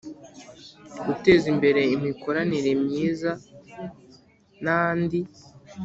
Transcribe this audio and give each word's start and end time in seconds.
Guteza 1.05 1.45
imbere 1.53 1.81
imikoranire 1.95 2.71
myizan 2.83 4.65
andi 4.77 5.19